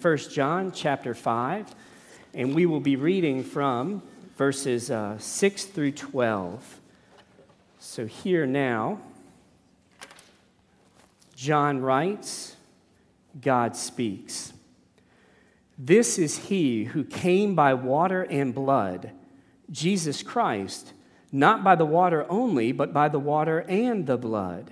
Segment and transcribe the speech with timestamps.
[0.00, 1.74] 1 John chapter 5,
[2.32, 4.00] and we will be reading from
[4.36, 6.80] verses uh, 6 through 12.
[7.80, 9.00] So, here now,
[11.34, 12.54] John writes,
[13.40, 14.52] God speaks.
[15.76, 19.10] This is he who came by water and blood,
[19.68, 20.92] Jesus Christ,
[21.32, 24.70] not by the water only, but by the water and the blood.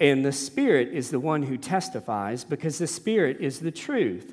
[0.00, 4.32] And the Spirit is the one who testifies, because the Spirit is the truth.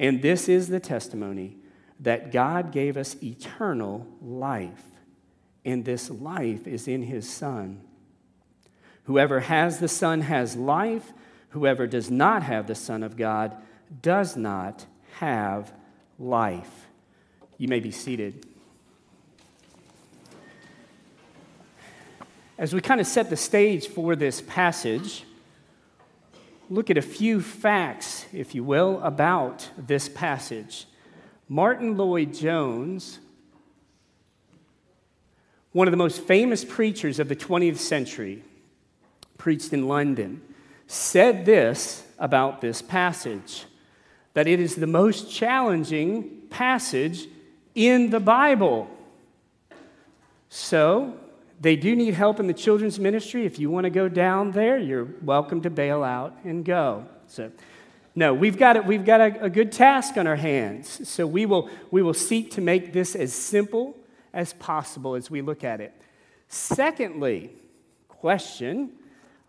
[0.00, 1.58] And this is the testimony
[2.00, 4.82] that God gave us eternal life,
[5.62, 7.82] and this life is in his Son.
[9.04, 11.12] Whoever has the Son has life.
[11.50, 13.54] Whoever does not have the Son of God
[14.00, 14.86] does not
[15.18, 15.70] have
[16.18, 16.86] life.
[17.58, 18.46] You may be seated.
[22.56, 25.24] As we kind of set the stage for this passage,
[26.70, 30.86] look at a few facts, if you will, about this passage.
[31.48, 33.18] Martyn Lloyd-Jones,
[35.72, 38.44] one of the most famous preachers of the 20th century,
[39.36, 40.40] preached in London,
[40.86, 43.64] said this about this passage
[44.34, 47.26] that it is the most challenging passage
[47.74, 48.88] in the Bible.
[50.48, 51.14] So,
[51.60, 53.44] they do need help in the children's ministry.
[53.44, 57.06] If you want to go down there, you're welcome to bail out and go.
[57.26, 57.52] So,
[58.14, 61.06] no, we've got, we've got a, a good task on our hands.
[61.08, 63.94] So we will, we will seek to make this as simple
[64.32, 65.92] as possible as we look at it.
[66.48, 67.52] Secondly,
[68.08, 68.92] question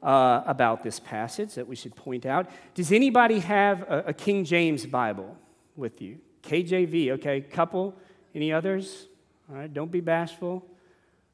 [0.03, 4.43] uh, about this passage that we should point out Does anybody have a, a King
[4.43, 5.37] James Bible
[5.77, 6.17] with you?
[6.43, 7.95] KJV, okay, couple.
[8.35, 9.07] Any others?
[9.49, 10.65] All right, don't be bashful.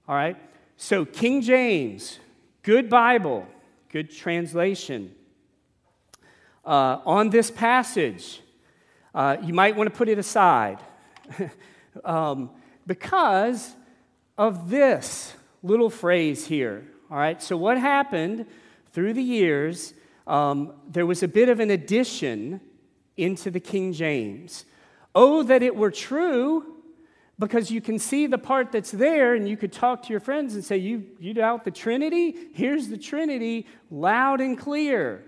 [0.07, 0.37] All right.
[0.79, 2.19] So, King James,
[2.61, 3.47] good Bible,
[3.89, 5.11] good translation.
[6.63, 8.41] Uh, on this passage,
[9.15, 10.77] uh, you might want to put it aside
[12.05, 12.51] um,
[12.85, 13.73] because
[14.37, 15.33] of this
[15.63, 16.85] little phrase here.
[17.09, 18.45] All right, so what happened
[18.93, 19.95] through the years?
[20.27, 22.61] Um, there was a bit of an addition
[23.17, 24.65] into the King James.
[25.15, 26.76] Oh, that it were true
[27.39, 30.55] because you can see the part that's there and you could talk to your friends
[30.55, 32.35] and say you, you doubt the trinity?
[32.53, 35.23] Here's the trinity loud and clear.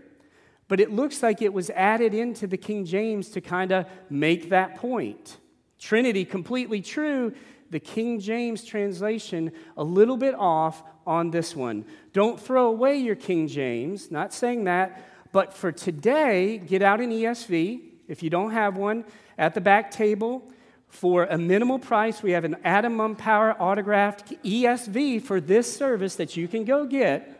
[0.67, 4.49] But it looks like it was added into the king james to kind of make
[4.49, 5.37] that point.
[5.79, 7.33] Trinity completely true
[7.71, 11.85] the king james translation a little bit off on this one.
[12.13, 17.11] Don't throw away your king james not saying that but for today get out an
[17.11, 19.05] esv if you don't have one
[19.37, 20.51] at the back table
[20.89, 26.35] for a minimal price, we have an Adam Mumpower autographed ESV for this service that
[26.35, 27.39] you can go get.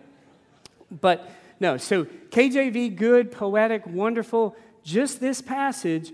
[1.02, 1.30] But
[1.60, 4.56] no, so KJV, good, poetic, wonderful.
[4.84, 6.14] Just this passage,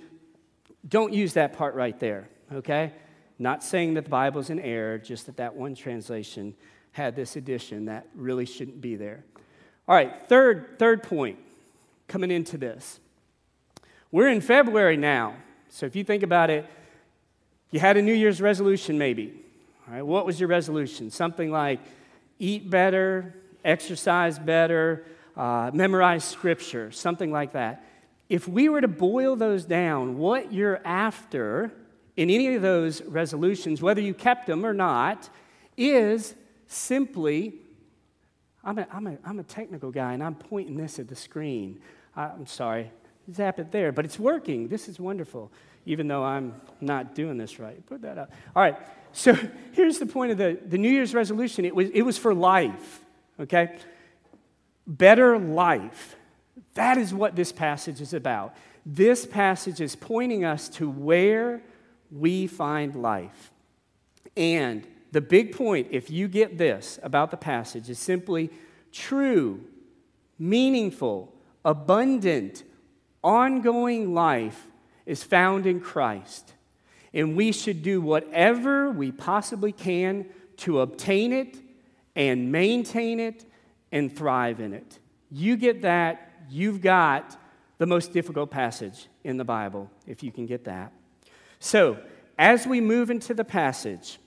[0.87, 2.93] don't use that part right there, okay?
[3.37, 6.55] Not saying that the Bible's in error, just that that one translation
[6.93, 9.23] had this addition that really shouldn't be there.
[9.87, 11.37] All right, third, third point
[12.07, 12.99] coming into this.
[14.11, 15.35] We're in February now,
[15.69, 16.65] so if you think about it,
[17.71, 19.41] you had a New Year's resolution, maybe.
[19.87, 21.11] Right, what was your resolution?
[21.11, 21.79] Something like
[22.39, 25.05] eat better, exercise better,
[25.37, 27.85] uh, memorize scripture, something like that.
[28.27, 31.71] If we were to boil those down, what you're after
[32.17, 35.29] in any of those resolutions, whether you kept them or not,
[35.77, 36.33] is
[36.67, 37.53] simply
[38.65, 41.79] I'm a, I'm a, I'm a technical guy and I'm pointing this at the screen.
[42.15, 42.91] I'm sorry,
[43.31, 44.67] zap it there, but it's working.
[44.67, 45.51] This is wonderful
[45.85, 47.85] even though I'm not doing this right.
[47.85, 48.31] Put that up.
[48.55, 48.77] All right.
[49.13, 49.37] So
[49.71, 53.01] here's the point of the, the New Year's resolution it was, it was for life,
[53.39, 53.77] okay?
[54.87, 56.15] Better life.
[56.73, 58.55] That is what this passage is about.
[58.85, 61.61] This passage is pointing us to where
[62.11, 63.51] we find life.
[64.35, 68.49] And the big point, if you get this about the passage, is simply
[68.91, 69.63] true,
[70.37, 71.33] meaningful,
[71.63, 72.63] abundant,
[73.25, 74.67] ongoing life
[75.05, 76.53] is found in Christ.
[77.13, 80.27] And we should do whatever we possibly can
[80.57, 81.57] to obtain it
[82.15, 83.45] and maintain it
[83.91, 84.99] and thrive in it.
[85.31, 87.37] You get that, you've got
[87.77, 90.93] the most difficult passage in the Bible, if you can get that.
[91.59, 91.97] So,
[92.37, 94.19] as we move into the passage,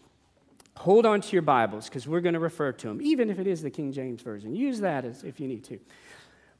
[0.76, 3.46] hold on to your Bibles because we're going to refer to them, even if it
[3.46, 4.54] is the King James Version.
[4.54, 5.78] Use that as, if you need to.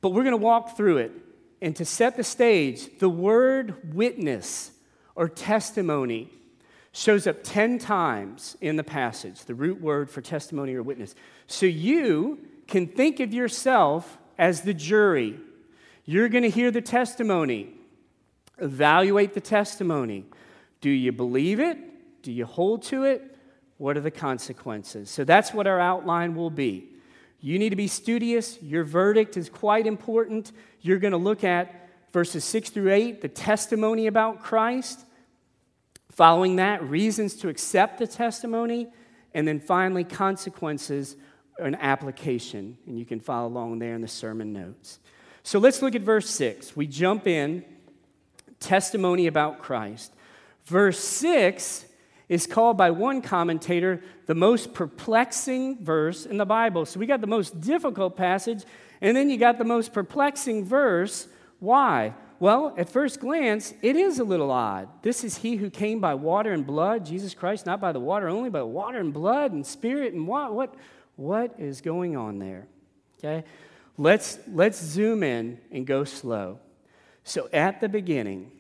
[0.01, 1.13] But we're going to walk through it.
[1.61, 4.71] And to set the stage, the word witness
[5.15, 6.31] or testimony
[6.93, 11.15] shows up 10 times in the passage, the root word for testimony or witness.
[11.47, 15.39] So you can think of yourself as the jury.
[16.05, 17.75] You're going to hear the testimony,
[18.59, 20.25] evaluate the testimony.
[20.81, 22.23] Do you believe it?
[22.23, 23.37] Do you hold to it?
[23.79, 25.11] What are the consequences?
[25.11, 26.89] So that's what our outline will be.
[27.41, 28.61] You need to be studious.
[28.63, 30.53] Your verdict is quite important.
[30.81, 35.05] You're going to look at verses 6 through 8, the testimony about Christ.
[36.11, 38.89] Following that, reasons to accept the testimony.
[39.35, 41.17] And then finally, consequences
[41.61, 42.77] and application.
[42.87, 44.99] And you can follow along there in the sermon notes.
[45.43, 46.77] So let's look at verse 6.
[46.77, 47.65] We jump in,
[48.59, 50.13] testimony about Christ.
[50.65, 51.87] Verse 6
[52.29, 56.85] is called by one commentator the most perplexing verse in the Bible.
[56.85, 58.65] So we got the most difficult passage,
[59.01, 61.29] and then you got the most perplexing verse.
[61.59, 62.15] Why?
[62.41, 64.89] Well, at first glance, it is a little odd.
[65.03, 68.29] This is he who came by water and blood, Jesus Christ, not by the water
[68.29, 70.75] only, but water and blood and spirit and what what
[71.17, 72.69] what is going on there?
[73.19, 73.45] Okay?
[73.97, 76.61] Let's let's zoom in and go slow.
[77.25, 78.53] So at the beginning,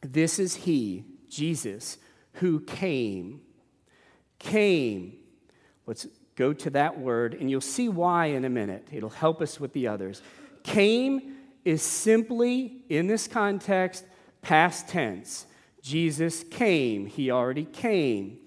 [0.00, 1.98] this is he, Jesus,
[2.36, 3.40] who came.
[4.38, 5.18] Came.
[5.86, 8.88] Let's go to that word, and you'll see why in a minute.
[8.92, 10.22] It'll help us with the others.
[10.62, 14.04] Came is simply, in this context,
[14.42, 15.46] past tense.
[15.82, 17.06] Jesus came.
[17.06, 18.38] He already came.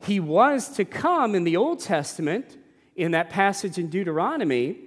[0.00, 2.56] He was to come in the Old Testament,
[2.94, 4.78] in that passage in Deuteronomy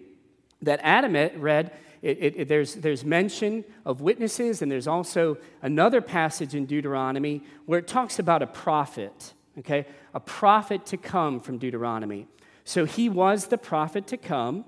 [0.61, 1.71] that Adam read
[2.01, 7.79] it, it, there's, there's mention of witnesses, and there's also another passage in Deuteronomy where
[7.79, 9.85] it talks about a prophet, okay?
[10.13, 12.27] A prophet to come from Deuteronomy.
[12.63, 14.63] So he was the prophet to come.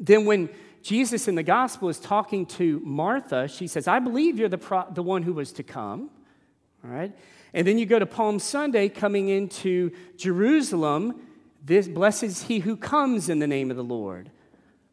[0.00, 0.48] Then, when
[0.82, 4.90] Jesus in the gospel is talking to Martha, she says, I believe you're the, pro-
[4.90, 6.10] the one who was to come.
[6.84, 7.12] All right?
[7.54, 11.20] And then you go to Palm Sunday coming into Jerusalem.
[11.64, 14.30] This blesses he who comes in the name of the Lord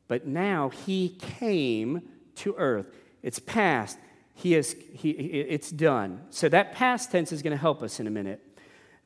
[0.10, 2.02] but now he came
[2.36, 2.94] to earth.
[3.24, 3.98] It's past.
[4.34, 6.22] He is, he, it's done.
[6.32, 8.42] So that past tense is going to help us in a minute.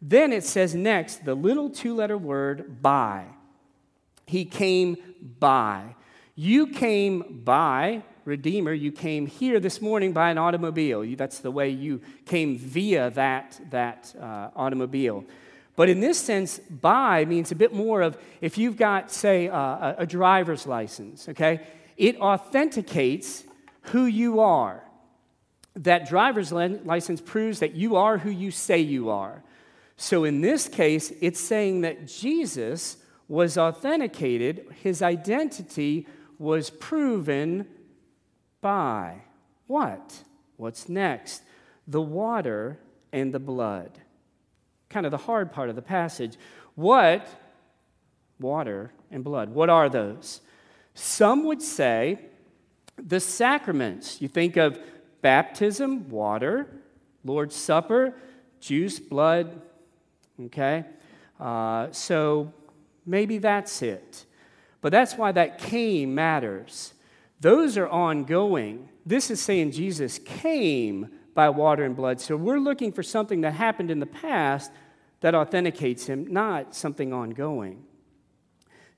[0.01, 3.25] Then it says next the little two letter word by.
[4.25, 4.95] He came
[5.39, 5.95] by.
[6.35, 11.05] You came by, Redeemer, you came here this morning by an automobile.
[11.17, 15.25] That's the way you came via that, that uh, automobile.
[15.75, 19.95] But in this sense, by means a bit more of if you've got, say, a,
[19.99, 21.61] a driver's license, okay?
[21.97, 23.43] It authenticates
[23.83, 24.83] who you are.
[25.75, 29.43] That driver's license proves that you are who you say you are.
[29.97, 32.97] So in this case, it's saying that Jesus
[33.27, 37.67] was authenticated, his identity was proven
[38.61, 39.21] by
[39.65, 40.23] what?
[40.57, 41.41] What's next?
[41.87, 42.79] The water
[43.11, 43.99] and the blood
[44.93, 46.37] kind of the hard part of the passage.
[46.75, 47.27] What,
[48.39, 50.41] water and blood, what are those?
[50.93, 52.19] Some would say
[52.97, 54.21] the sacraments.
[54.21, 54.79] You think of
[55.21, 56.67] baptism, water,
[57.25, 58.13] Lord's Supper,
[58.59, 59.61] juice, blood,
[60.45, 60.85] okay?
[61.39, 62.53] Uh, so
[63.05, 64.25] maybe that's it.
[64.81, 66.93] But that's why that came matters.
[67.39, 68.89] Those are ongoing.
[69.05, 72.21] This is saying Jesus came by water and blood.
[72.21, 74.71] So we're looking for something that happened in the past
[75.23, 77.81] that authenticates him, not something ongoing.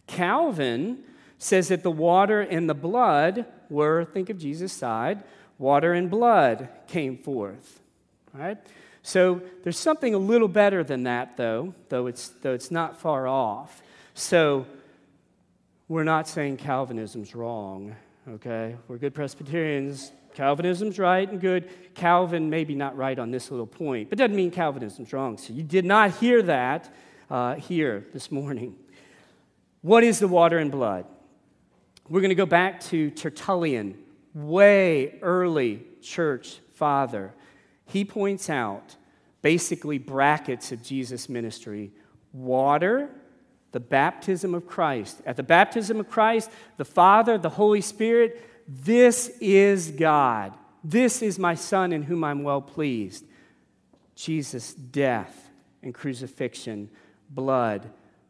[0.08, 1.04] Calvin
[1.38, 5.24] says that the water and the blood were, think of Jesus' side,
[5.60, 7.80] water and blood came forth.
[8.34, 8.58] Right?
[9.04, 13.28] So there's something a little better than that, though, though it's, though it's not far
[13.28, 13.84] off.
[14.16, 14.66] So
[15.88, 17.96] we're not saying Calvinism's wrong,
[18.28, 18.78] okay?
[18.88, 20.12] We're good Presbyterians.
[20.36, 21.70] Calvinism's right and good.
[21.96, 25.38] Calvin maybe not right on this little point, but doesn't mean Calvinism's wrong.
[25.38, 26.94] So you did not hear that
[27.30, 28.76] uh, here this morning.
[29.82, 31.06] What is the water and blood?
[32.10, 33.98] We're going to go back to Tertullian,
[34.34, 37.34] way early church father.
[37.86, 38.96] He points out
[39.42, 41.92] basically brackets of Jesus' ministry
[42.34, 43.10] water,
[43.72, 45.22] the baptism of Christ.
[45.26, 50.54] At the baptism of Christ, the Father, the Holy Spirit, this is God.
[50.84, 53.26] This is my Son in whom I'm well pleased.
[54.16, 55.50] Jesus' death
[55.84, 56.90] and crucifixion,
[57.30, 57.90] blood,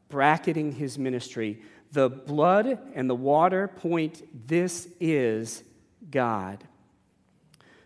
[0.09, 1.61] bracketing his ministry.
[1.91, 5.63] The blood and the water point, this is
[6.11, 6.63] God.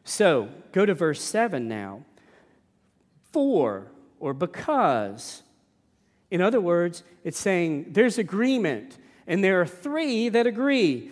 [0.04, 2.04] So go to verse 7 now.
[3.32, 5.44] For or because.
[6.32, 11.12] In other words, it's saying there's agreement, and there are three that agree.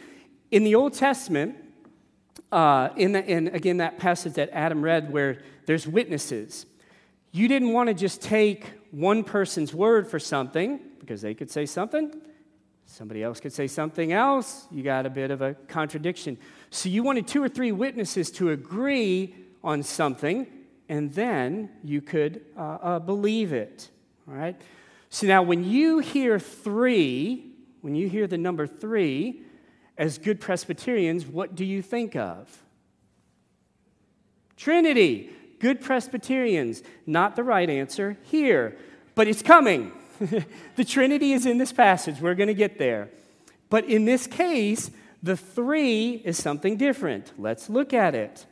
[0.49, 1.57] In the Old Testament,
[2.51, 6.65] uh, in, the, in again that passage that Adam read where there's witnesses,
[7.31, 11.65] you didn't want to just take one person's word for something because they could say
[11.65, 12.13] something,
[12.85, 14.67] somebody else could say something else.
[14.71, 16.37] You got a bit of a contradiction.
[16.69, 20.47] So you wanted two or three witnesses to agree on something,
[20.87, 23.89] and then you could uh, uh, believe it.
[24.27, 24.59] All right?
[25.09, 27.51] So now, when you hear three,
[27.81, 29.41] when you hear the number three,
[29.97, 32.63] as good Presbyterians, what do you think of?
[34.55, 35.29] Trinity.
[35.59, 36.83] Good Presbyterians.
[37.05, 38.77] Not the right answer here,
[39.15, 39.91] but it's coming.
[40.75, 42.19] the Trinity is in this passage.
[42.19, 43.09] We're going to get there.
[43.69, 44.91] But in this case,
[45.23, 47.33] the three is something different.
[47.37, 48.45] Let's look at it.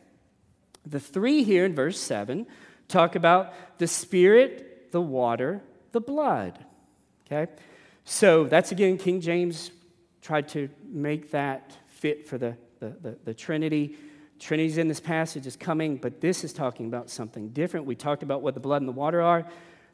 [0.86, 2.46] The three here in verse 7
[2.88, 5.62] talk about the Spirit, the water,
[5.92, 6.64] the blood.
[7.26, 7.52] Okay?
[8.04, 9.72] So that's again, King James
[10.26, 13.96] tried to make that fit for the, the, the, the Trinity.
[14.40, 17.86] Trinity's in this passage is coming, but this is talking about something different.
[17.86, 19.46] We talked about what the blood and the water are.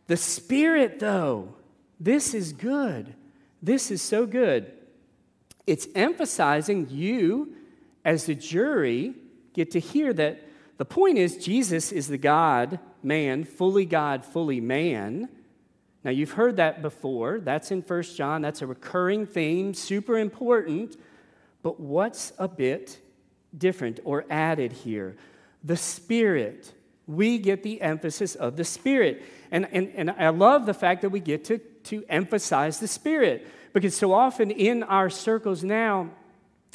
[0.08, 1.54] The Spirit, though,
[2.00, 3.14] this is good.
[3.62, 4.72] This is so good.
[5.68, 7.54] It's emphasizing you,
[8.06, 9.14] as the jury,
[9.52, 10.48] get to hear that
[10.78, 15.28] the point is Jesus is the God man, fully God, fully man.
[16.04, 17.40] Now, you've heard that before.
[17.40, 18.42] That's in First John.
[18.42, 20.98] That's a recurring theme, super important.
[21.62, 23.00] But what's a bit
[23.56, 25.16] different or added here?
[25.64, 26.74] The Spirit.
[27.06, 29.24] We get the emphasis of the Spirit.
[29.52, 33.48] And, and, and I love the fact that we get to, to emphasize the Spirit
[33.74, 36.10] because so often in our circles now,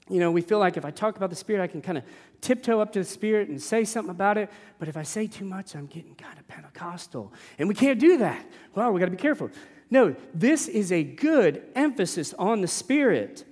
[0.09, 2.05] you know, we feel like if I talk about the Spirit, I can kind of
[2.41, 4.51] tiptoe up to the Spirit and say something about it.
[4.79, 7.33] But if I say too much, I'm getting kind of Pentecostal.
[7.59, 8.45] And we can't do that.
[8.75, 9.51] Well, we got to be careful.
[9.91, 13.45] No, this is a good emphasis on the Spirit.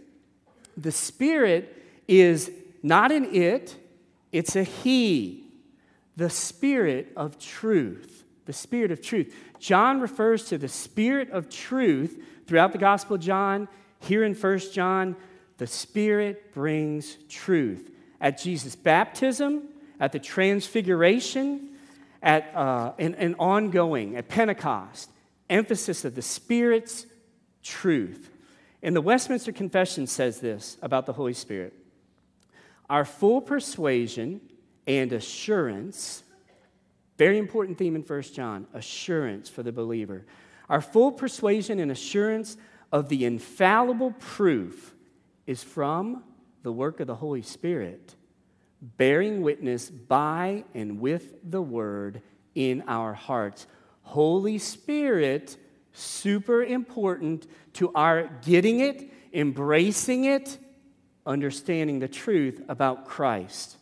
[0.76, 2.50] The Spirit is
[2.82, 3.76] not an it,
[4.32, 5.44] it's a He.
[6.16, 9.34] The Spirit of truth the Spirit of truth.
[9.58, 13.68] John refers to the Spirit of truth throughout the Gospel of John.
[14.00, 15.16] Here in 1 John,
[15.56, 17.90] the Spirit brings truth.
[18.20, 19.64] At Jesus' baptism,
[20.00, 21.70] at the transfiguration,
[22.22, 22.92] at uh,
[23.38, 25.10] ongoing, at Pentecost,
[25.50, 27.06] emphasis of the Spirit's
[27.62, 28.30] truth.
[28.82, 31.74] And the Westminster Confession says this about the Holy Spirit
[32.88, 34.40] Our full persuasion
[34.86, 36.24] and assurance
[37.16, 40.24] very important theme in 1 John assurance for the believer.
[40.68, 42.56] Our full persuasion and assurance
[42.90, 44.94] of the infallible proof
[45.46, 46.24] is from
[46.64, 48.16] the work of the Holy Spirit,
[48.80, 52.22] bearing witness by and with the word
[52.54, 53.66] in our hearts.
[54.02, 55.58] Holy Spirit,
[55.92, 60.58] super important to our getting it, embracing it,
[61.26, 63.76] understanding the truth about Christ.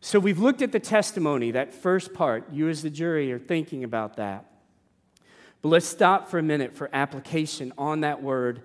[0.00, 2.50] So we've looked at the testimony, that first part.
[2.52, 4.46] You, as the jury, are thinking about that.
[5.60, 8.62] But let's stop for a minute for application on that word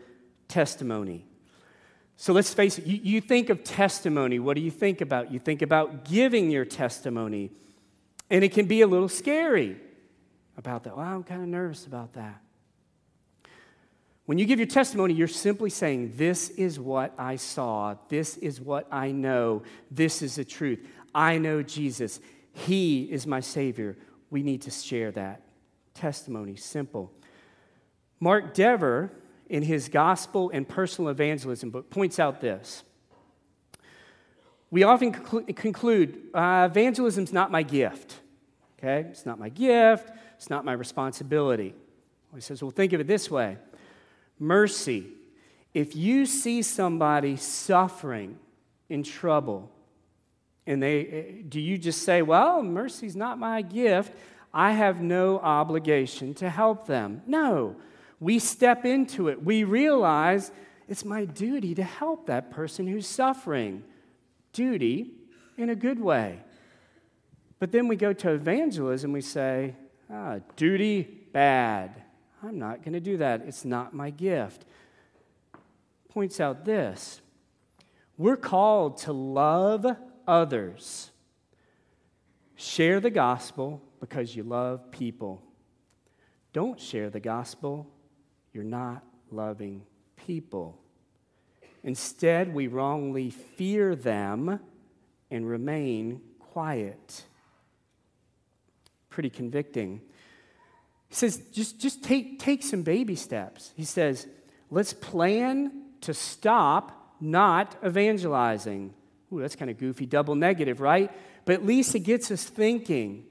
[0.48, 1.26] testimony.
[2.22, 4.38] So let's face it, you, you, think of testimony.
[4.38, 5.32] What do you think about?
[5.32, 7.50] You think about giving your testimony.
[8.30, 9.78] And it can be a little scary
[10.56, 10.96] about that.
[10.96, 12.40] Well, I'm kind of nervous about that.
[14.28, 17.96] When you give your testimony, you're simply saying, This is what I saw.
[18.08, 19.64] This is what I know.
[19.90, 20.88] This is the truth.
[21.16, 22.20] I know Jesus.
[22.54, 23.98] He is my Savior.
[24.30, 25.42] We need to share that.
[25.96, 27.12] Testimony, simple.
[28.20, 29.12] Mark Dever,
[29.52, 32.84] in his Gospel and Personal Evangelism book, points out this.
[34.72, 38.16] We often conclude uh, evangelism's not my gift.
[38.80, 39.10] Okay?
[39.10, 41.76] It's not my gift, it's not my responsibility.
[42.34, 43.58] He says, well, think of it this way
[44.40, 45.06] mercy.
[45.74, 48.40] If you see somebody suffering,
[48.90, 49.72] in trouble,
[50.68, 54.14] and they, do you just say, well, mercy's not my gift.
[54.54, 57.22] I have no obligation to help them.
[57.26, 57.78] No.
[58.22, 59.44] We step into it.
[59.44, 60.52] We realize
[60.88, 63.84] it's my duty to help that person who's suffering.
[64.54, 65.12] Duty
[65.58, 66.40] in a good way.
[67.60, 69.76] But then we go to evangelism, we say,
[70.10, 71.02] ah, duty
[71.34, 72.04] bad.
[72.44, 73.42] I'm not going to do that.
[73.48, 74.66] It's not my gift.
[76.10, 77.22] Points out this
[78.18, 79.86] we're called to love
[80.28, 81.10] others.
[82.56, 85.42] Share the gospel because you love people.
[86.54, 87.88] Don't share the gospel,
[88.54, 89.84] you're not loving
[90.26, 90.78] people.
[91.84, 94.60] Instead, we wrongly fear them
[95.30, 97.24] and remain quiet.
[99.10, 100.02] Pretty convicting.
[101.10, 103.72] He says, just, just take, take some baby steps.
[103.76, 104.28] He says,
[104.70, 108.94] let's plan to stop not evangelizing.
[109.34, 111.12] Ooh, that's kind of goofy, double negative, right?
[111.46, 113.26] But at least it gets us thinking.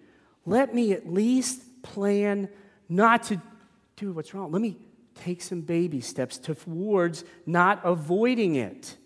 [0.47, 2.49] Let me at least plan
[2.89, 3.41] not to
[3.97, 4.51] do what's wrong.
[4.51, 4.77] Let me
[5.15, 8.97] take some baby steps towards not avoiding it,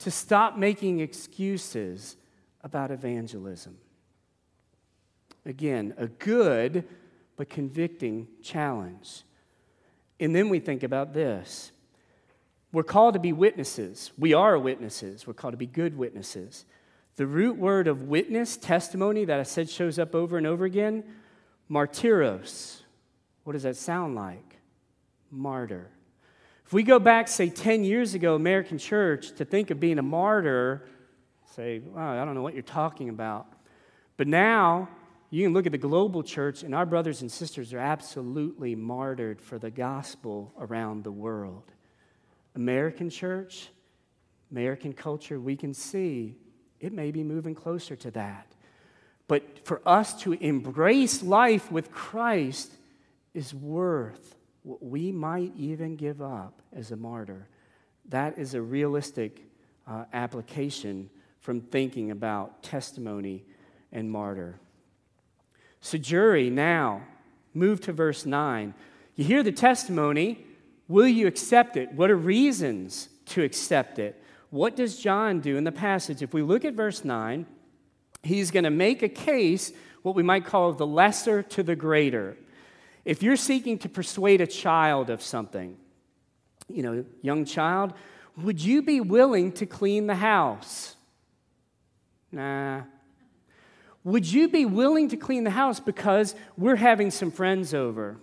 [0.00, 2.16] to stop making excuses
[2.62, 3.76] about evangelism.
[5.44, 6.84] Again, a good
[7.36, 9.22] but convicting challenge.
[10.20, 11.72] And then we think about this.
[12.72, 14.12] We're called to be witnesses.
[14.18, 15.26] We are witnesses.
[15.26, 16.64] We're called to be good witnesses.
[17.16, 21.02] The root word of witness, testimony, that I said shows up over and over again,
[21.70, 22.82] martyros.
[23.44, 24.47] What does that sound like?
[25.30, 25.90] Martyr.
[26.64, 30.02] If we go back, say, 10 years ago, American church, to think of being a
[30.02, 30.84] martyr,
[31.54, 33.46] say, wow, I don't know what you're talking about.
[34.18, 34.88] But now,
[35.30, 39.40] you can look at the global church, and our brothers and sisters are absolutely martyred
[39.40, 41.64] for the gospel around the world.
[42.54, 43.68] American church,
[44.50, 46.36] American culture, we can see
[46.80, 48.46] it may be moving closer to that.
[49.26, 52.72] But for us to embrace life with Christ
[53.34, 57.48] is worth we might even give up as a martyr.
[58.08, 59.44] That is a realistic
[59.86, 61.10] uh, application
[61.40, 63.44] from thinking about testimony
[63.92, 64.60] and martyr.
[65.80, 67.02] So, jury, now
[67.54, 68.74] move to verse 9.
[69.16, 70.44] You hear the testimony.
[70.88, 71.92] Will you accept it?
[71.92, 74.22] What are reasons to accept it?
[74.50, 76.22] What does John do in the passage?
[76.22, 77.46] If we look at verse 9,
[78.22, 79.72] he's going to make a case,
[80.02, 82.36] what we might call the lesser to the greater.
[83.08, 85.78] If you're seeking to persuade a child of something,
[86.68, 87.94] you know, young child,
[88.36, 90.94] would you be willing to clean the house?
[92.30, 92.82] Nah.
[94.04, 98.18] Would you be willing to clean the house because we're having some friends over?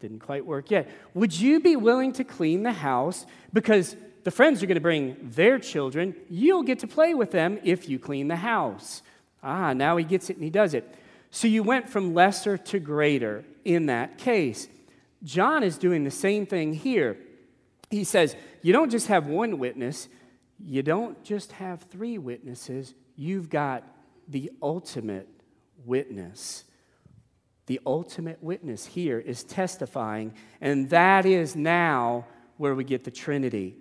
[0.00, 0.90] Didn't quite work yet.
[1.14, 5.16] Would you be willing to clean the house because the friends are going to bring
[5.22, 6.16] their children?
[6.28, 9.02] You'll get to play with them if you clean the house.
[9.40, 10.96] Ah, now he gets it and he does it.
[11.30, 14.68] So you went from lesser to greater in that case.
[15.22, 17.16] John is doing the same thing here.
[17.90, 20.08] He says, You don't just have one witness,
[20.58, 23.84] you don't just have three witnesses, you've got
[24.28, 25.28] the ultimate
[25.84, 26.64] witness.
[27.66, 33.76] The ultimate witness here is testifying, and that is now where we get the Trinity.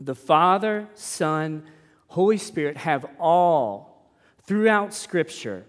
[0.00, 1.62] The Father, Son,
[2.08, 5.64] Holy Spirit have all throughout Scripture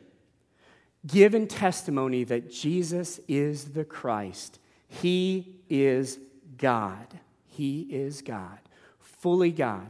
[1.06, 4.60] given testimony that Jesus is the Christ.
[4.88, 6.20] He is
[6.58, 7.08] God.
[7.48, 8.60] He is God,
[9.00, 9.90] fully God.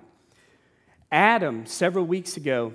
[1.12, 2.74] Adam, several weeks ago,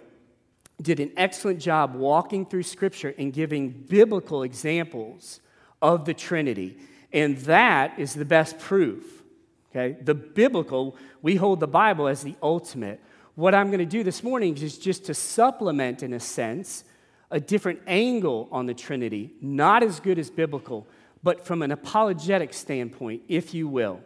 [0.80, 5.40] did an excellent job walking through Scripture and giving biblical examples
[5.80, 6.76] of the Trinity.
[7.12, 9.22] And that is the best proof.
[9.70, 9.96] Okay?
[10.02, 13.00] The biblical, we hold the Bible as the ultimate.
[13.34, 16.84] What I'm going to do this morning is just to supplement, in a sense,
[17.30, 20.86] a different angle on the Trinity, not as good as biblical,
[21.22, 24.00] but from an apologetic standpoint, if you will.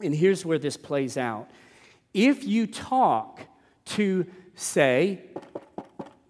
[0.00, 1.50] And here's where this plays out.
[2.14, 3.40] If you talk
[3.84, 5.22] to, say,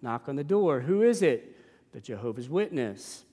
[0.01, 1.57] knock on the door, who is it?
[1.93, 3.23] The Jehovah's Witness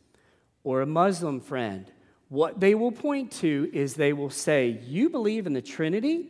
[0.65, 1.91] or a Muslim friend.
[2.29, 6.29] What they will point to is they will say, You believe in the Trinity?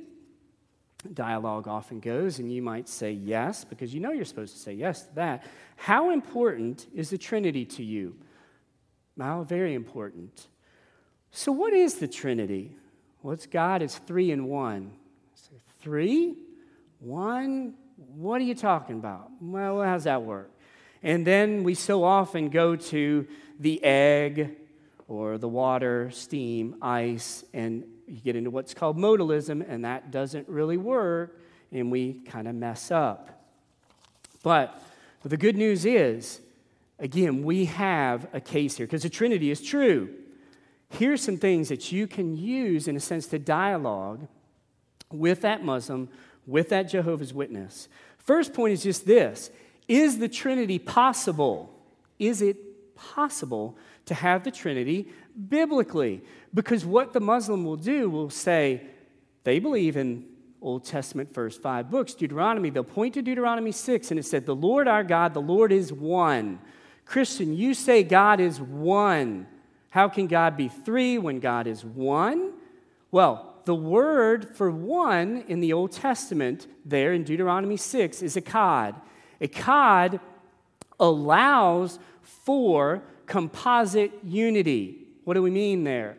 [1.15, 4.73] Dialogue often goes, and you might say yes, because you know you're supposed to say
[4.73, 5.45] yes to that.
[5.77, 8.17] How important is the Trinity to you?
[9.17, 10.49] Well, very important.
[11.31, 12.77] So, what is the Trinity?
[13.23, 14.93] Well, it's God is three in one.
[15.81, 16.37] Three?
[16.99, 17.75] One?
[18.15, 19.31] What are you talking about?
[19.41, 20.51] Well, how does that work?
[21.03, 23.27] And then we so often go to
[23.59, 24.57] the egg
[25.09, 30.49] or the water, steam, ice, and you get into what's called modalism, and that doesn't
[30.49, 33.45] really work, and we kind of mess up.
[34.43, 34.83] But
[35.23, 36.41] the good news is,
[36.99, 40.15] again, we have a case here because the Trinity is true.
[40.89, 44.27] Here's some things that you can use, in a sense, to dialogue
[45.13, 46.09] with that Muslim,
[46.47, 47.89] with that Jehovah's Witness.
[48.19, 49.51] First point is just this
[49.87, 51.73] Is the Trinity possible?
[52.19, 55.09] Is it possible to have the Trinity
[55.49, 56.23] biblically?
[56.53, 58.83] Because what the Muslim will do will say,
[59.45, 60.27] they believe in
[60.61, 62.15] Old Testament first five books.
[62.15, 65.73] Deuteronomy, they'll point to Deuteronomy 6, and it said, The Lord our God, the Lord
[65.73, 66.61] is one.
[67.05, 69.47] Christian, you say God is one.
[69.89, 72.53] How can God be three when God is one?
[73.11, 78.95] Well, the word for one in the Old Testament, there in Deuteronomy 6, is echad.
[79.41, 80.21] Echad
[80.99, 85.07] allows for composite unity.
[85.31, 86.19] What do we mean there?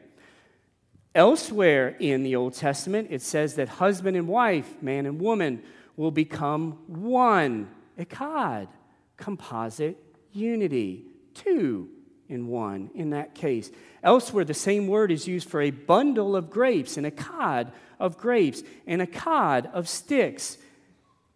[1.13, 5.63] Elsewhere in the Old Testament, it says that husband and wife, man and woman,
[5.97, 7.67] will become one.
[7.99, 8.69] Echad,
[9.17, 9.97] composite
[10.31, 11.03] unity.
[11.33, 11.89] Two
[12.29, 13.69] in one in that case.
[14.01, 18.17] Elsewhere, the same word is used for a bundle of grapes and a cod of
[18.17, 20.57] grapes and a cod of sticks.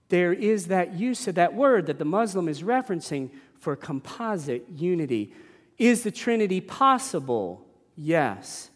[0.07, 5.33] There is that use of that word that the Muslim is referencing for composite unity.
[5.77, 7.64] Is the Trinity possible?
[7.95, 8.69] Yes.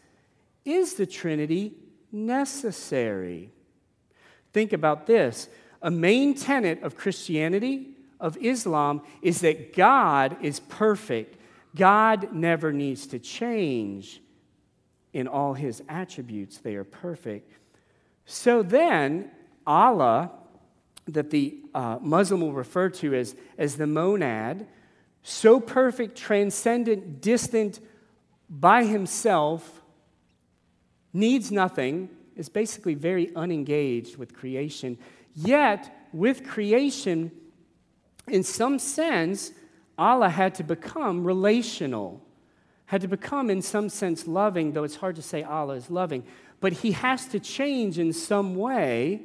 [0.65, 1.73] Is the Trinity
[2.11, 3.51] necessary?
[4.53, 5.49] Think about this.
[5.81, 11.39] A main tenet of Christianity, of Islam, is that God is perfect
[11.75, 14.21] God never needs to change
[15.13, 17.51] in all his attributes, they are perfect.
[18.25, 19.31] So then,
[19.65, 20.31] Allah,
[21.07, 24.67] that the uh, Muslim will refer to as, as the monad,
[25.23, 27.79] so perfect, transcendent, distant
[28.49, 29.81] by himself,
[31.13, 34.97] needs nothing, is basically very unengaged with creation.
[35.35, 37.31] Yet, with creation,
[38.27, 39.51] in some sense,
[39.97, 42.25] Allah had to become relational,
[42.85, 46.23] had to become, in some sense, loving, though it's hard to say Allah is loving.
[46.59, 49.21] But he has to change in some way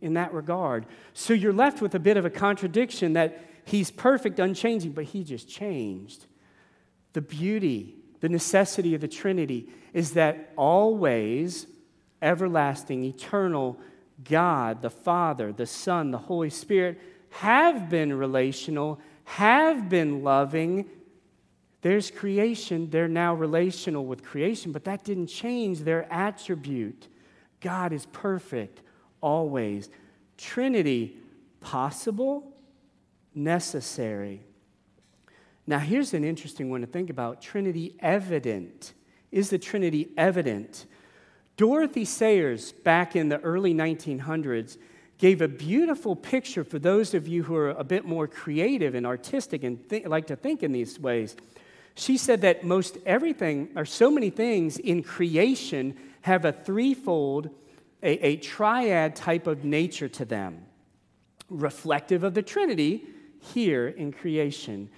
[0.00, 0.86] in that regard.
[1.14, 5.24] So you're left with a bit of a contradiction that he's perfect, unchanging, but he
[5.24, 6.26] just changed.
[7.14, 11.66] The beauty, the necessity of the Trinity is that always
[12.20, 13.78] everlasting, eternal
[14.24, 17.00] God, the Father, the Son, the Holy Spirit
[17.30, 20.86] have been relational have been loving.
[21.82, 27.08] There's creation, they're now relational with creation, but that didn't change their attribute.
[27.60, 28.80] God is perfect
[29.20, 29.90] always.
[30.38, 31.18] Trinity,
[31.60, 32.56] possible,
[33.34, 34.42] necessary.
[35.68, 38.94] Now, here's an interesting one to think about Trinity evident.
[39.30, 40.86] Is the Trinity evident?
[41.58, 44.78] Dorothy Sayers, back in the early 1900s,
[45.18, 49.06] gave a beautiful picture for those of you who are a bit more creative and
[49.06, 51.36] artistic and th- like to think in these ways.
[51.96, 57.50] She said that most everything, or so many things in creation, have a threefold,
[58.02, 60.64] a, a triad type of nature to them,
[61.50, 63.04] reflective of the Trinity
[63.38, 64.88] here in creation.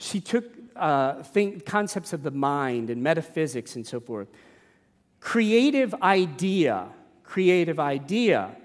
[0.00, 4.28] She took uh, think, concepts of the mind and metaphysics and so forth.
[5.20, 6.88] Creative idea,
[7.22, 8.56] creative idea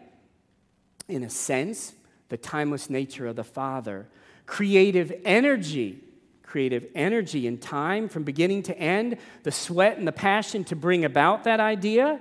[1.10, 1.94] in a sense,
[2.30, 4.08] the timeless nature of the Father.
[4.46, 6.02] Creative energy,
[6.42, 11.04] creative energy in time from beginning to end, the sweat and the passion to bring
[11.04, 12.20] about that idea,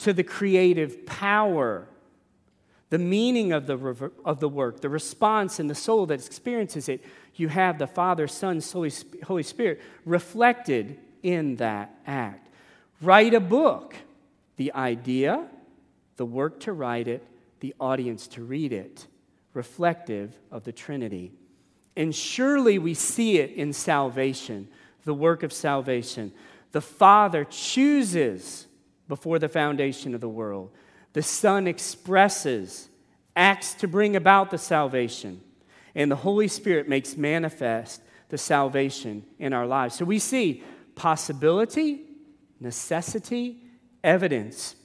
[0.00, 1.88] to the creative power,
[2.90, 7.02] the meaning of the, of the work, the response in the soul that experiences it.
[7.36, 8.60] You have the Father, Son,
[9.24, 12.48] Holy Spirit reflected in that act.
[13.00, 13.96] Write a book,
[14.56, 15.46] the idea,
[16.16, 17.26] the work to write it,
[17.60, 19.06] the audience to read it,
[19.52, 21.32] reflective of the Trinity.
[21.96, 24.68] And surely we see it in salvation,
[25.04, 26.32] the work of salvation.
[26.72, 28.66] The Father chooses
[29.08, 30.70] before the foundation of the world,
[31.12, 32.88] the Son expresses,
[33.36, 35.40] acts to bring about the salvation,
[35.94, 39.96] and the Holy Spirit makes manifest the salvation in our lives.
[39.96, 40.62] So we see
[40.94, 42.02] possibility,
[42.60, 43.58] necessity,
[44.02, 44.76] evidence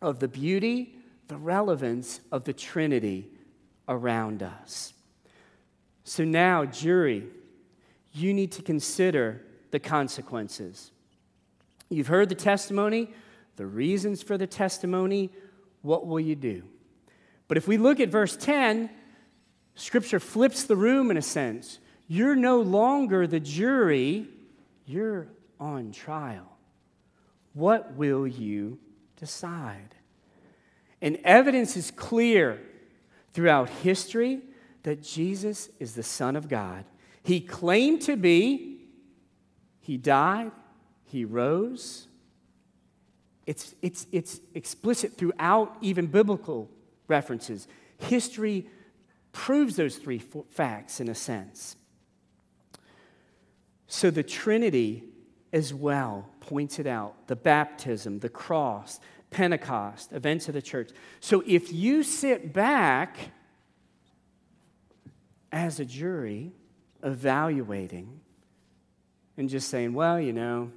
[0.00, 0.96] of the beauty
[1.32, 3.26] the relevance of the Trinity
[3.88, 4.92] around us.
[6.04, 7.24] So now, jury,
[8.12, 10.90] you need to consider the consequences.
[11.88, 13.14] You've heard the testimony,
[13.56, 15.30] the reasons for the testimony.
[15.80, 16.64] What will you do?
[17.48, 18.90] But if we look at verse 10,
[19.74, 21.78] Scripture flips the room in a sense.
[22.08, 24.28] You're no longer the jury,
[24.86, 26.58] you're on trial.
[27.54, 28.78] What will you
[29.16, 29.94] decide?
[31.00, 32.60] And evidence is clear
[33.32, 34.40] throughout history
[34.82, 36.84] that Jesus is the Son of God.
[37.22, 38.80] He claimed to be,
[39.80, 40.52] He died,
[41.04, 42.08] He rose.
[43.46, 46.70] It's, it's, it's explicit throughout even biblical
[47.08, 47.66] references.
[47.98, 48.66] History
[49.32, 50.18] proves those three
[50.50, 51.76] facts in a sense.
[53.86, 55.04] So the Trinity
[55.52, 60.90] as well pointed out the baptism, the cross, Pentecost, events of the church.
[61.20, 63.16] So if you sit back
[65.50, 66.52] as a jury
[67.02, 68.20] evaluating
[69.36, 70.70] and just saying, well, you know,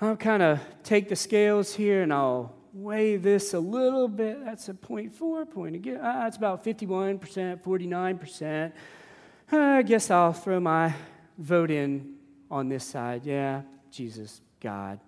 [0.00, 4.44] I'll kind of take the scales here and I'll weigh this a little bit.
[4.44, 6.00] That's a 0.4 point again.
[6.00, 8.72] Uh, it's about 51%, 49%.
[9.50, 10.94] Uh, I guess I'll throw my
[11.38, 12.16] vote in
[12.50, 13.24] on this side.
[13.24, 15.00] Yeah, Jesus, God.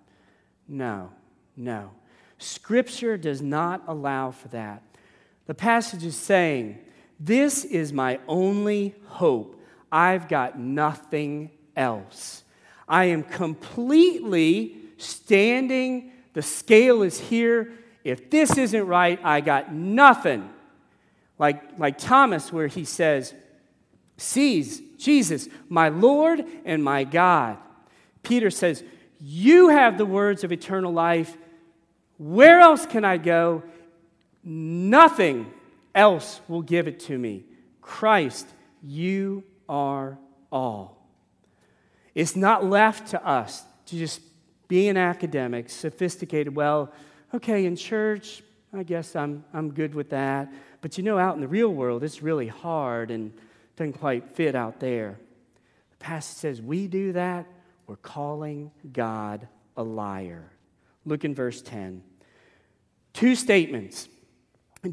[0.67, 1.11] No,
[1.55, 1.91] no.
[2.37, 4.81] Scripture does not allow for that.
[5.45, 6.79] The passage is saying,
[7.19, 9.61] This is my only hope.
[9.91, 12.43] I've got nothing else.
[12.87, 17.71] I am completely standing, the scale is here.
[18.03, 20.49] If this isn't right, I got nothing.
[21.37, 23.33] Like, like Thomas, where he says,
[24.17, 27.57] Sees Jesus, my Lord and my God.
[28.23, 28.83] Peter says,
[29.19, 31.35] You have the words of eternal life.
[32.17, 33.63] Where else can I go?
[34.43, 35.51] Nothing
[35.93, 37.45] else will give it to me.
[37.81, 38.47] Christ,
[38.83, 40.17] you are
[40.51, 41.07] all.
[42.13, 44.21] It's not left to us to just
[44.71, 46.55] be an academic, sophisticated.
[46.55, 46.93] Well,
[47.33, 50.49] okay, in church, I guess I'm, I'm good with that.
[50.79, 53.33] But you know, out in the real world, it's really hard and
[53.75, 55.19] doesn't quite fit out there.
[55.89, 57.47] The passage says, We do that,
[57.85, 60.49] we're calling God a liar.
[61.05, 62.01] Look in verse 10.
[63.11, 64.07] Two statements.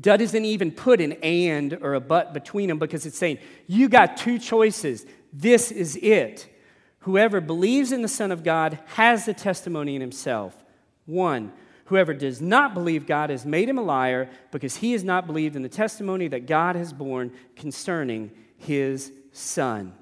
[0.01, 3.39] Dud doesn't even put an and or a but between them because it's saying,
[3.69, 5.07] You got two choices.
[5.33, 6.53] This is it.
[7.01, 10.65] Whoever believes in the Son of God has the testimony in himself.
[11.07, 11.53] One,
[11.87, 15.57] whoever does not believe God has made him a liar because he has not believed
[15.57, 19.95] in the testimony that God has borne concerning his Son.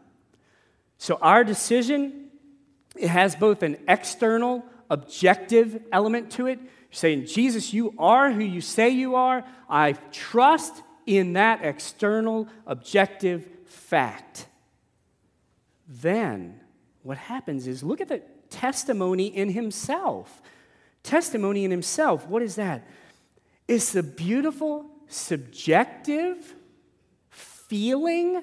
[0.99, 2.31] So our decision,
[2.97, 6.59] it has both an external, objective element to it.
[6.91, 9.45] Saying, Jesus, you are who you say you are.
[9.69, 14.47] I trust in that external, objective fact.
[15.87, 16.61] Then,
[17.07, 20.43] what happens is look at the testimony in himself.
[21.05, 22.85] Testimony in himself, what is that?
[23.69, 26.55] It's the beautiful, subjective,
[27.31, 28.43] feeling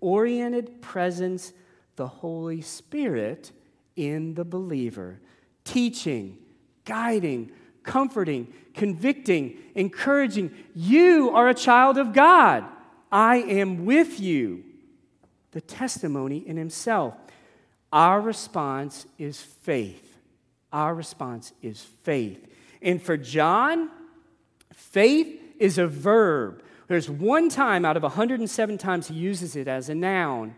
[0.00, 1.52] oriented presence,
[1.96, 3.52] the Holy Spirit
[3.94, 5.20] in the believer,
[5.64, 6.38] teaching,
[6.86, 7.50] guiding,
[7.82, 10.54] comforting, convicting, encouraging.
[10.74, 12.64] You are a child of God.
[13.12, 14.64] I am with you.
[15.50, 17.14] The testimony in himself.
[17.92, 20.16] Our response is faith.
[20.72, 22.46] Our response is faith.
[22.82, 23.90] And for John,
[24.72, 26.62] faith is a verb.
[26.86, 30.54] There's one time out of 107 times he uses it as a noun.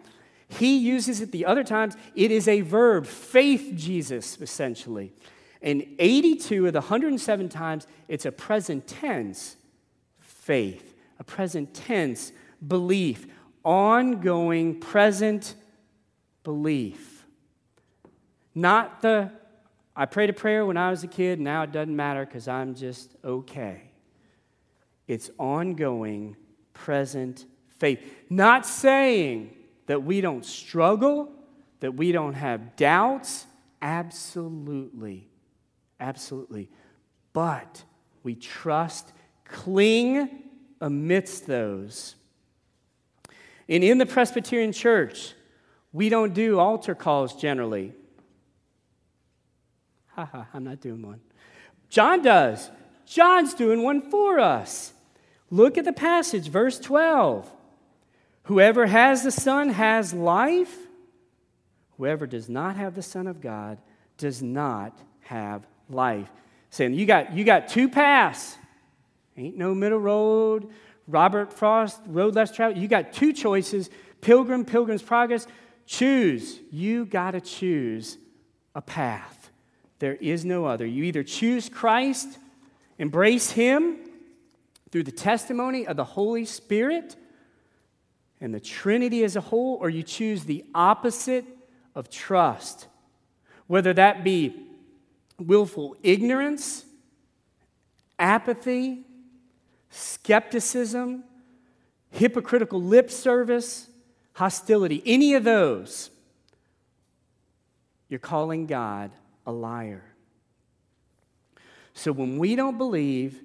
[0.49, 5.13] He uses it the other times, it is a verb, faith Jesus, essentially.
[5.63, 9.57] And 82 of the 107 times, it's a present tense
[10.19, 12.33] faith, a present tense
[12.67, 13.27] belief,
[13.65, 15.55] ongoing present
[16.43, 17.20] belief.
[18.55, 19.31] Not the,
[19.95, 22.75] I prayed a prayer when I was a kid, now it doesn't matter because I'm
[22.75, 23.91] just okay.
[25.07, 26.37] It's ongoing,
[26.73, 28.01] present faith.
[28.29, 29.55] Not saying
[29.87, 31.33] that we don't struggle,
[31.81, 33.47] that we don't have doubts.
[33.83, 35.29] Absolutely.
[35.99, 36.69] Absolutely.
[37.33, 37.85] But
[38.23, 39.13] we trust,
[39.45, 40.45] cling
[40.81, 42.17] amidst those.
[43.69, 45.35] And in the Presbyterian Church,
[45.93, 47.93] we don't do altar calls generally.
[50.25, 51.21] Haha, I'm not doing one.
[51.89, 52.71] John does.
[53.07, 54.93] John's doing one for us.
[55.51, 57.51] Look at the passage, verse 12.
[58.45, 60.77] Whoever has the Son has life.
[61.97, 63.79] Whoever does not have the Son of God
[64.17, 66.31] does not have life.
[66.71, 68.57] Saying, you got, you got two paths.
[69.37, 70.69] Ain't no middle road.
[71.09, 72.81] Robert Frost, road less traveled.
[72.81, 75.47] You got two choices Pilgrim, Pilgrim's Progress.
[75.87, 76.61] Choose.
[76.71, 78.19] You got to choose
[78.75, 79.40] a path.
[80.01, 80.85] There is no other.
[80.85, 82.39] You either choose Christ,
[82.99, 83.99] embrace Him
[84.91, 87.17] through the testimony of the Holy Spirit
[88.41, 91.45] and the Trinity as a whole, or you choose the opposite
[91.95, 92.89] of trust,
[93.67, 94.67] whether that be
[95.39, 96.87] willful ignorance,
[98.19, 99.05] apathy,
[99.91, 101.25] skepticism,
[102.11, 103.89] hypocritical lip service,
[104.33, 106.11] hostility, any of those,
[108.09, 109.11] you're calling God
[109.47, 110.05] a liar.
[111.95, 113.43] So when we don't believe,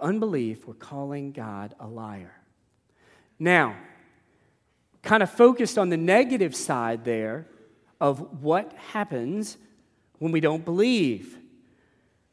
[0.00, 2.34] unbelief, we're calling God a liar.
[3.38, 3.76] Now,
[5.02, 7.46] kind of focused on the negative side there
[8.00, 9.56] of what happens
[10.18, 11.38] when we don't believe.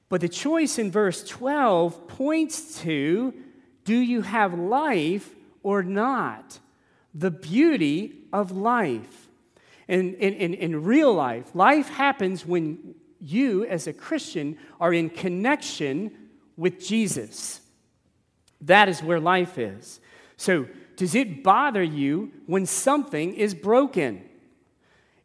[0.09, 3.33] But the choice in verse 12 points to
[3.85, 6.59] do you have life or not?
[7.13, 9.28] The beauty of life
[9.89, 16.11] in, in, in real life, life happens when you, as a Christian, are in connection
[16.55, 17.61] with Jesus.
[18.61, 19.99] That is where life is.
[20.37, 24.23] So, does it bother you when something is broken?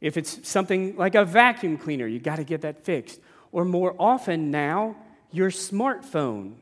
[0.01, 3.21] If it's something like a vacuum cleaner, you got to get that fixed.
[3.53, 4.97] Or more often now,
[5.31, 6.55] your smartphone.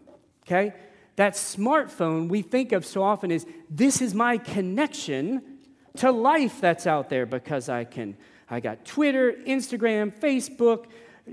[0.44, 0.74] Okay?
[1.16, 5.51] That smartphone we think of so often is this is my connection
[5.96, 8.16] to life that's out there because I can
[8.52, 10.84] I got Twitter, Instagram, Facebook,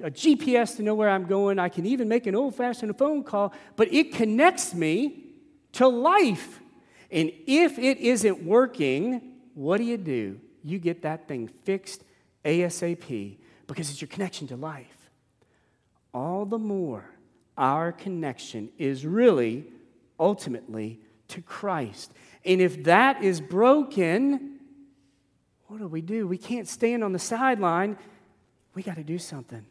[0.02, 1.60] a GPS to know where I'm going.
[1.60, 5.26] I can even make an old-fashioned phone call, but it connects me
[5.74, 6.62] to life.
[7.12, 10.40] And if it isn't working, what do you do?
[10.64, 12.06] You get that thing fixed
[12.46, 15.10] ASAP because it's your connection to life.
[16.14, 17.04] All the more
[17.58, 19.66] our connection is really
[20.18, 22.14] ultimately to Christ.
[22.46, 24.60] And if that is broken,
[25.68, 26.28] what do we do?
[26.28, 27.98] We can't stand on the sideline.
[28.74, 29.66] We got to do something.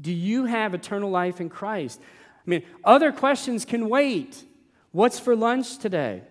[0.00, 2.00] Do you have eternal life in Christ?
[2.02, 4.44] I mean, other questions can wait.
[4.90, 6.22] What's for lunch today?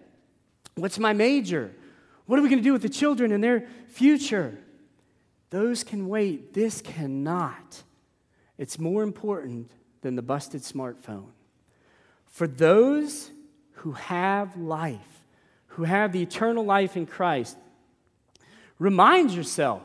[0.76, 1.74] What's my major?
[2.26, 4.58] What are we going to do with the children and their future?
[5.50, 6.54] Those can wait.
[6.54, 7.84] This cannot.
[8.58, 11.32] It's more important than the busted smartphone.
[12.28, 13.32] For those
[13.84, 15.26] who have life,
[15.68, 17.58] who have the eternal life in Christ,
[18.80, 19.82] remind yourself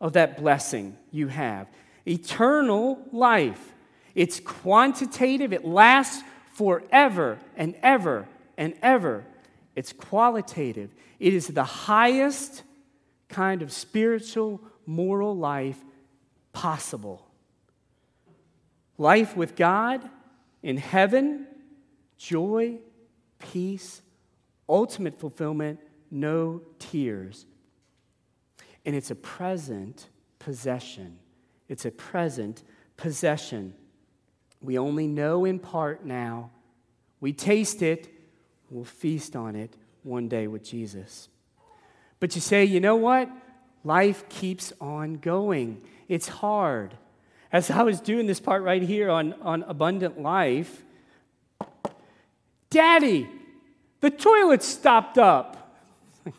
[0.00, 1.66] of that blessing you have.
[2.06, 3.72] Eternal life.
[4.14, 6.22] It's quantitative, it lasts
[6.54, 9.24] forever and ever and ever.
[9.74, 10.94] It's qualitative.
[11.18, 12.62] It is the highest
[13.28, 15.82] kind of spiritual, moral life
[16.52, 17.26] possible.
[18.98, 20.08] Life with God
[20.62, 21.48] in heaven
[22.18, 22.78] joy,
[23.42, 24.02] peace,
[24.68, 27.46] ultimate fulfillment, no tears.
[28.84, 31.18] And it's a present possession.
[31.68, 32.62] It's a present
[32.96, 33.74] possession.
[34.60, 36.50] We only know in part now.
[37.20, 38.08] We taste it,
[38.70, 41.28] we'll feast on it one day with Jesus.
[42.20, 43.30] But you say, you know what?
[43.84, 45.82] Life keeps on going.
[46.08, 46.96] It's hard.
[47.52, 50.84] As I was doing this part right here on, on abundant life,
[52.72, 53.28] Daddy,
[54.00, 55.76] the toilet stopped up.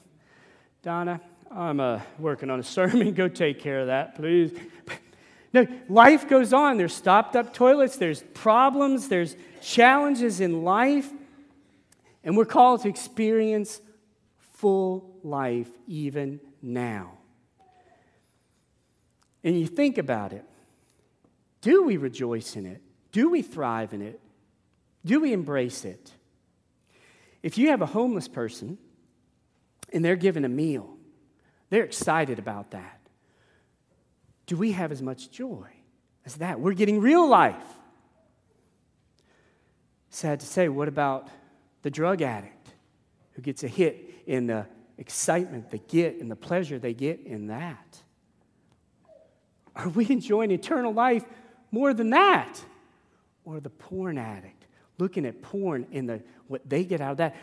[0.82, 3.14] Donna, I'm uh, working on a sermon.
[3.14, 4.52] Go take care of that, please.
[5.54, 6.78] No, life goes on.
[6.78, 11.08] There's stopped up toilets, there's problems, there's challenges in life,
[12.24, 13.80] and we're called to experience
[14.54, 17.12] full life even now.
[19.44, 20.46] And you think about it
[21.62, 22.82] do we rejoice in it?
[23.12, 24.20] Do we thrive in it?
[25.06, 26.12] Do we embrace it?
[27.44, 28.78] If you have a homeless person
[29.92, 30.98] and they're given a meal,
[31.70, 33.02] they're excited about that.
[34.46, 35.68] Do we have as much joy
[36.26, 36.60] as that?
[36.60, 37.64] We're getting real life.
[40.10, 41.28] Sad to say, what about
[41.82, 42.70] the drug addict
[43.34, 44.66] who gets a hit in the
[44.98, 48.02] excitement they get and the pleasure they get in that?
[49.76, 51.26] Are we enjoying eternal life
[51.72, 52.64] more than that?
[53.44, 54.53] Or the porn addict
[55.04, 57.36] looking at porn and the, what they get out of that.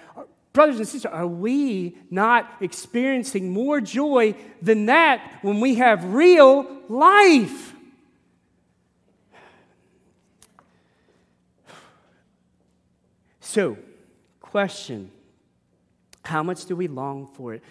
[0.55, 6.67] Brothers and sisters, are we not experiencing more joy than that when we have real
[6.89, 7.75] life?
[13.41, 13.77] So,
[14.41, 15.11] question
[16.25, 17.63] How much do we long for it?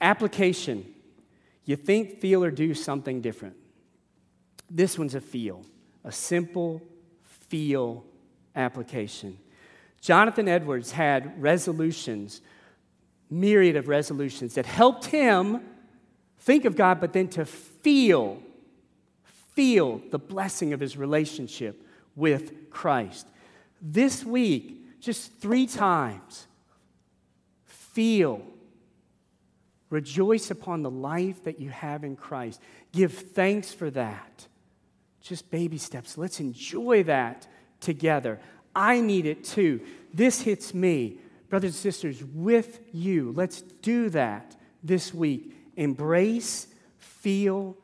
[0.00, 0.84] Application
[1.64, 3.56] You think, feel, or do something different.
[4.68, 5.64] This one's a feel,
[6.02, 6.82] a simple
[7.22, 8.04] feel
[8.56, 9.38] application.
[10.00, 12.40] Jonathan Edwards had resolutions,
[13.30, 15.60] myriad of resolutions that helped him
[16.40, 18.40] think of God, but then to feel,
[19.54, 23.26] feel the blessing of his relationship with Christ.
[23.80, 26.46] This week, just three times,
[27.64, 28.42] feel,
[29.90, 32.60] rejoice upon the life that you have in Christ.
[32.92, 34.46] Give thanks for that.
[35.20, 36.16] Just baby steps.
[36.16, 37.48] Let's enjoy that
[37.80, 38.40] together.
[38.74, 39.80] I need it too.
[40.12, 41.18] This hits me.
[41.48, 45.54] Brothers and sisters, with you, let's do that this week.
[45.76, 46.66] Embrace,
[46.98, 47.76] feel,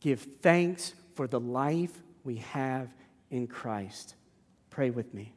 [0.00, 2.88] give thanks for the life we have
[3.30, 4.14] in Christ.
[4.70, 5.32] Pray with me.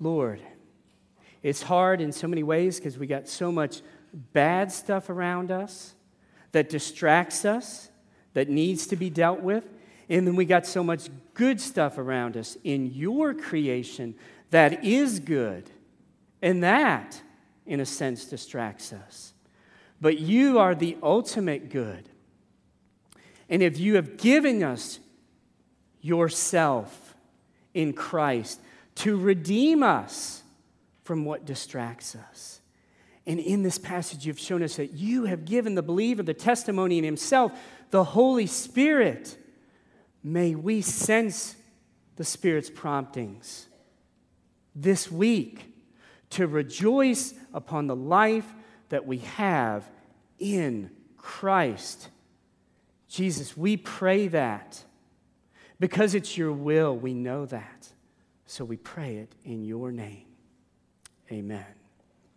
[0.00, 0.42] Lord,
[1.42, 3.80] it's hard in so many ways because we got so much
[4.12, 5.94] bad stuff around us
[6.52, 7.90] that distracts us
[8.34, 9.64] that needs to be dealt with.
[10.08, 14.14] And then we got so much good stuff around us in your creation
[14.50, 15.70] that is good.
[16.42, 17.22] And that,
[17.64, 19.32] in a sense, distracts us.
[20.00, 22.08] But you are the ultimate good.
[23.48, 24.98] And if you have given us
[26.00, 27.14] yourself
[27.72, 28.60] in Christ
[28.96, 30.42] to redeem us
[31.02, 32.60] from what distracts us.
[33.26, 36.98] And in this passage, you've shown us that you have given the believer the testimony
[36.98, 37.52] in himself,
[37.94, 39.36] the Holy Spirit.
[40.20, 41.54] May we sense
[42.16, 43.68] the Spirit's promptings
[44.74, 45.64] this week
[46.30, 48.52] to rejoice upon the life
[48.88, 49.88] that we have
[50.40, 52.08] in Christ.
[53.06, 54.82] Jesus, we pray that.
[55.78, 57.90] Because it's your will, we know that.
[58.44, 60.26] So we pray it in your name.
[61.30, 61.83] Amen.